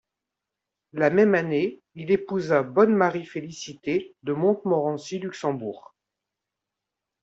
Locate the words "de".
4.23-4.33